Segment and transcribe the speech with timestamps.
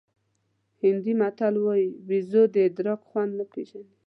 [0.83, 3.93] هندي متل وایي بېزو د ادرک خوند نه پېژني.